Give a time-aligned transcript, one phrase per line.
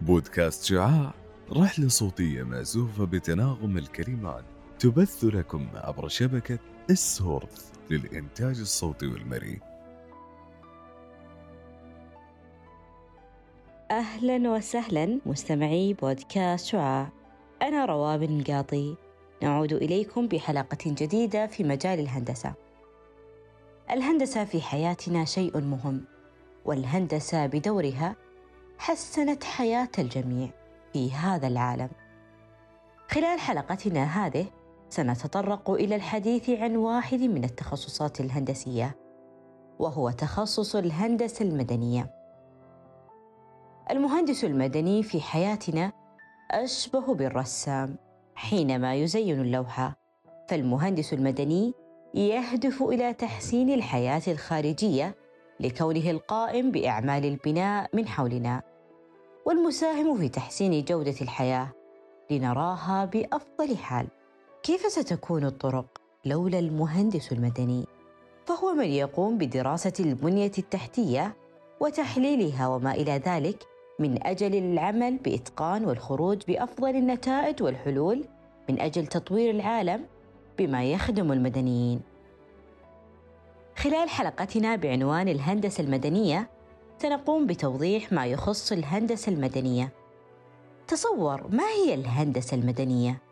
[0.00, 1.14] بودكاست شعاع
[1.52, 4.44] رحلة صوتية مأزوفة بتناغم الكلمات
[4.78, 6.58] تبث لكم عبر شبكة
[6.90, 9.60] السورث للإنتاج الصوتي والمرئي.
[13.90, 17.08] أهلا وسهلا مستمعي بودكاست شعاع.
[17.62, 18.96] أنا رواب القاضي
[19.42, 22.65] نعود إليكم بحلقة جديدة في مجال الهندسة.
[23.90, 26.04] الهندسة في حياتنا شيء مهم
[26.64, 28.16] والهندسة بدورها
[28.78, 30.48] حسنت حياة الجميع
[30.92, 31.88] في هذا العالم.
[33.10, 34.46] خلال حلقتنا هذه
[34.88, 38.96] سنتطرق إلى الحديث عن واحد من التخصصات الهندسية
[39.78, 42.10] وهو تخصص الهندسة المدنية.
[43.90, 45.92] المهندس المدني في حياتنا
[46.50, 47.96] أشبه بالرسام
[48.34, 49.96] حينما يزين اللوحة
[50.48, 51.74] فالمهندس المدني
[52.16, 55.14] يهدف إلى تحسين الحياة الخارجية
[55.60, 58.62] لكونه القائم بأعمال البناء من حولنا
[59.46, 61.68] والمساهم في تحسين جودة الحياة
[62.30, 64.06] لنراها بأفضل حال.
[64.62, 65.86] كيف ستكون الطرق
[66.24, 67.86] لولا المهندس المدني؟
[68.46, 71.36] فهو من يقوم بدراسة البنية التحتية
[71.80, 73.66] وتحليلها وما إلى ذلك
[73.98, 78.24] من أجل العمل بإتقان والخروج بأفضل النتائج والحلول
[78.68, 80.06] من أجل تطوير العالم
[80.58, 82.00] بما يخدم المدنيين.
[83.76, 86.50] خلال حلقتنا بعنوان الهندسة المدنية
[86.98, 89.92] سنقوم بتوضيح ما يخص الهندسة المدنية.
[90.88, 93.22] تصور ما هي الهندسة المدنية؟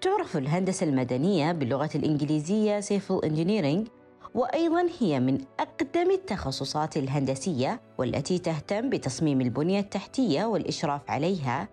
[0.00, 3.88] تعرف الهندسة المدنية باللغة الإنجليزية Civil Engineering
[4.34, 11.68] وأيضا هي من أقدم التخصصات الهندسية والتي تهتم بتصميم البنية التحتية والإشراف عليها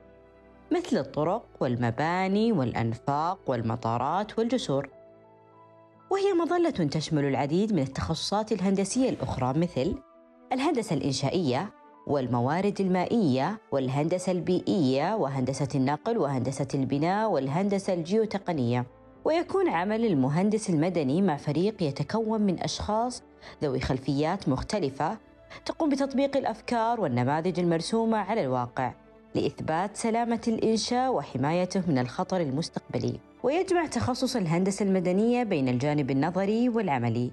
[0.72, 4.90] مثل الطرق والمباني والأنفاق والمطارات والجسور.
[6.10, 9.96] وهي مظلة تشمل العديد من التخصصات الهندسية الأخرى مثل
[10.54, 11.70] الهندسة الإنشائية
[12.08, 18.86] والموارد المائية والهندسة البيئية وهندسة النقل وهندسة البناء والهندسة الجيوتقنية.
[19.26, 23.24] ويكون عمل المهندس المدني مع فريق يتكون من أشخاص
[23.64, 25.18] ذوي خلفيات مختلفة
[25.66, 28.94] تقوم بتطبيق الأفكار والنماذج المرسومة على الواقع.
[29.38, 33.20] لإثبات سلامة الإنشاء وحمايته من الخطر المستقبلي.
[33.44, 37.32] ويجمع تخصص الهندسة المدنية بين الجانب النظري والعملي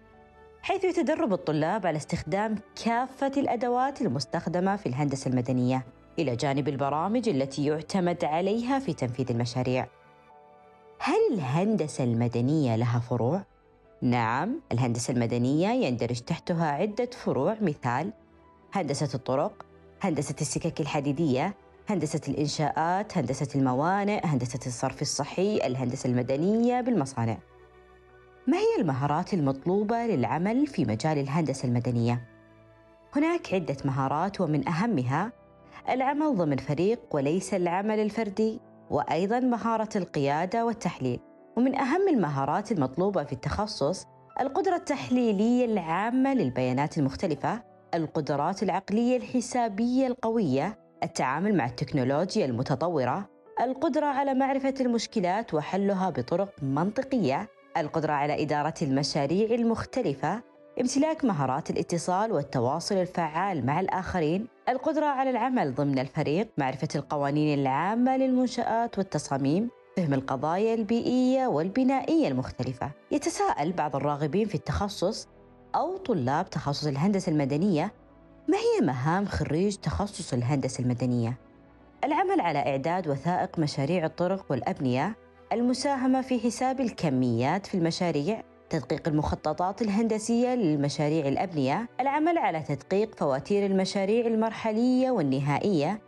[0.62, 2.54] حيث يتدرب الطلاب على استخدام
[2.84, 5.87] كافة الأدوات المستخدمة في الهندسة المدنية
[6.19, 9.86] إلى جانب البرامج التي يعتمد عليها في تنفيذ المشاريع.
[10.98, 13.42] هل الهندسة المدنية لها فروع؟
[14.03, 17.56] نعم، الهندسة المدنية يندرج تحتها عدة فروع.
[17.60, 18.12] مثال
[18.72, 19.66] هندسة الطرق،
[20.03, 21.54] هندسة السكك الحديدية،
[21.89, 27.39] هندسة الإنشاءات، هندسة الموانئ، هندسة الصرف الصحي، الهندسة المدنية بالمصانع.
[28.47, 32.28] ما هي المهارات المطلوبة للعمل في مجال الهندسة المدنية؟
[33.17, 35.33] هناك عدة مهارات ومن أهمها
[35.89, 41.21] العمل ضمن فريق وليس العمل الفردي وأيضا مهارة القيادة والتحليل
[41.56, 44.06] ومن أهم المهارات المطلوبة في التخصص
[44.41, 47.62] القدرة التحليلية العامة للبيانات المختلفة
[47.95, 53.28] القدرات العقلية الحسابية القوية التعامل مع التكنولوجيا المتطورة
[53.60, 60.42] القدرة على معرفة المشكلات وحلها بطرق منطقية القدرة على إدارة المشاريع المختلفة
[60.81, 68.16] امتلاك مهارات الاتصال والتواصل الفعال مع الآخرين القدرة على العمل ضمن الفريق معرفة القوانين العامة
[68.16, 72.91] للمنشآت والتصاميم فهم القضايا البيئية والبنائية المختلفة.
[73.10, 75.28] يتساءل بعض الراغبين في التخصص
[75.75, 77.92] أو طلاب تخصص الهندسة المدنية
[78.49, 81.38] ما هي مهام خريج تخصص الهندسة المدنية؟
[82.05, 85.16] العمل على إعداد وثائق مشاريع الطرق والأبنية
[85.53, 93.66] المساهمة في حساب الكميات في المشاريع تدقيق المخططات الهندسية للمشاريع الأبنية العمل على تدقيق فواتير
[93.66, 96.00] المشاريع المرحلية والنهائية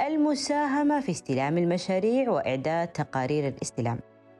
[0.00, 3.98] المساهمة في استلام المشاريع وإعداد تقارير الاستلام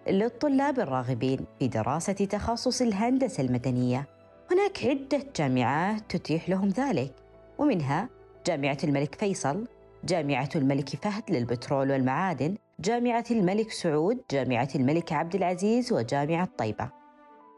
[0.09, 4.07] للطلاب الراغبين في دراسة تخصص الهندسة المدنية
[4.51, 7.24] هناك عدة جامعات تتيح لهم ذلك
[7.59, 8.09] ومنها
[8.47, 9.67] جامعة الملك فيصل
[10.05, 16.91] جامعة الملك فهد للبترول والمعادن جامعة الملك سعود جامعة الملك عبد العزيز وجامعة طيبة.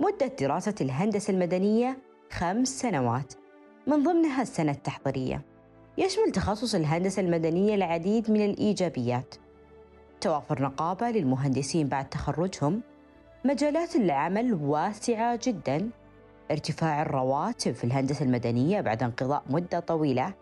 [0.00, 1.98] مدة دراسة الهندسة المدنية
[2.30, 3.34] خمس سنوات.
[3.86, 5.42] من ضمنها السنة التحضيرية.
[5.98, 9.34] يشمل تخصص الهندسة المدنية العديد من الإيجابيات.
[10.20, 12.82] توافر نقابة للمهندسين بعد تخرجهم.
[13.44, 15.90] مجالات العمل واسعة جدا.
[16.50, 20.34] ارتفاع الرواتب في الهندسة المدنية بعد انقضاء مدة طويلة.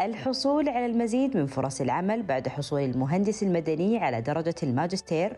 [0.00, 5.36] الحصول على المزيد من فرص العمل بعد حصول المهندس المدني على درجة الماجستير.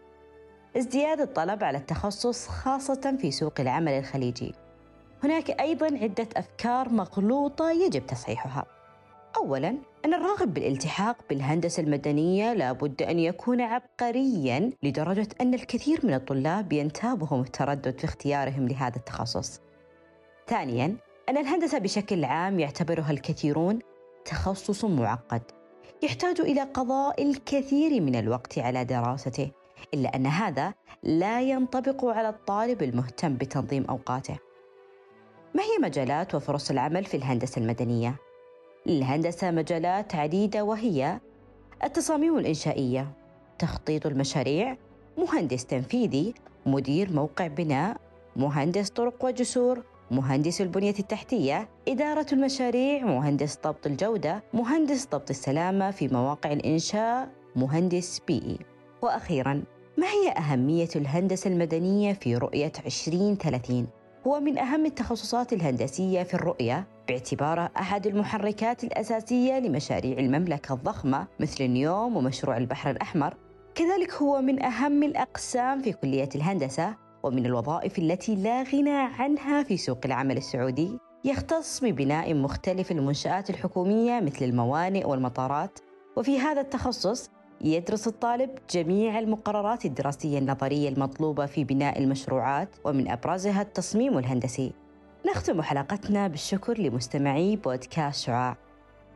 [0.77, 4.55] ازدياد الطلب على التخصص خاصة في سوق العمل الخليجي.
[5.25, 8.65] هناك أيضا عدة أفكار مغلوطة يجب تصحيحها.
[9.37, 9.69] أولا
[10.05, 17.41] أن الراغب بالالتحاق بالهندسة المدنية لابد أن يكون عبقريا لدرجة أن الكثير من الطلاب ينتابهم
[17.41, 19.61] التردد في اختيارهم لهذا التخصص.
[20.49, 20.97] ثانيا
[21.29, 23.79] أن الهندسة بشكل عام يعتبرها الكثيرون
[24.25, 25.43] تخصص معقد
[26.03, 29.51] يحتاج إلى قضاء الكثير من الوقت على دراسته
[29.95, 34.39] إلا أن هذا لا ينطبق على الطالب المهتم بتنظيم أوقاته
[35.55, 38.17] ما هي مجالات وفرص العمل في الهندسة المدنية؟
[38.87, 41.21] للهندسة مجالات عديدة وهي
[41.85, 43.13] التصاميم الإنشائية،
[43.59, 44.77] تخطيط المشاريع،
[45.19, 46.35] مهندس تنفيذي،
[46.67, 47.97] مدير موقع بناء،
[48.37, 56.09] مهندس طرق وجسور، مهندس البنية التحتية، إدارة المشاريع، مهندس ضبط الجودة، مهندس ضبط السلامة في
[56.09, 58.59] مواقع الإنشاء، مهندس بيئي.
[59.03, 59.63] وأخيراً،
[59.99, 63.87] ما هي أهمية الهندسة المدنية في رؤية 2030؟
[64.27, 71.65] هو من أهم التخصصات الهندسية في الرؤية باعتباره أحد المحركات الأساسية لمشاريع المملكة الضخمة مثل
[71.65, 73.35] النيوم ومشروع البحر الأحمر
[73.75, 79.77] كذلك هو من أهم الأقسام في كلية الهندسة ومن الوظائف التي لا غنى عنها في
[79.77, 85.79] سوق العمل السعودي يختص ببناء مختلف المنشآت الحكومية مثل الموانئ والمطارات
[86.17, 87.31] وفي هذا التخصص
[87.61, 94.73] يدرس الطالب جميع المقررات الدراسية النظرية المطلوبة في بناء المشروعات ومن أبرزها التصميم الهندسي.
[95.27, 98.57] نختم حلقتنا بالشكر لمستمعي بودكاست شعاع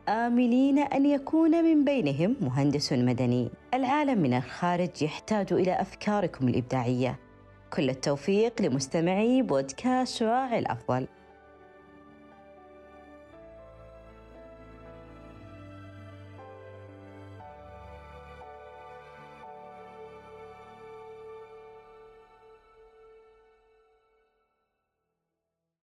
[0.09, 3.49] آملين أن يكون من بينهم مهندس مدني.
[3.73, 7.19] العالم من الخارج يحتاج إلى أفكاركم الإبداعية.
[7.73, 11.07] كل التوفيق لمستمعي بودكاست شعاع الأفضل.